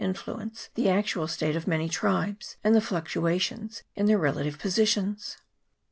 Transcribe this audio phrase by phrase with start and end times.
[0.01, 5.37] 231 influence the actual state of many tribes, and the fluctuations in their relative positions.